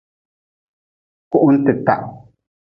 [1.29, 1.93] Kuhuntita.